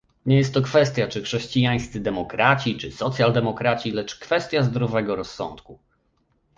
Nie 0.25 0.37
jest 0.37 0.53
to 0.53 0.61
kwestia 0.61 1.07
czy 1.07 1.21
chrześcijańscy 1.23 1.99
demokraci 1.99 2.77
czy 2.77 2.91
socjaldemokraci, 2.91 3.91
lecz 3.91 4.19
kwestia 4.19 4.63
zdrowego 4.63 5.15
rozsądku 5.15 5.79